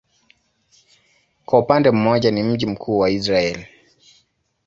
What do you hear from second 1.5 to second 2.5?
upande mmoja ni